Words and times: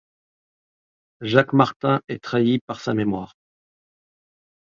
Jacques 1.21 1.53
Martin 1.53 2.01
est 2.07 2.23
trahi 2.23 2.57
par 2.65 2.81
sa 2.81 2.95
mémoire. 2.95 3.35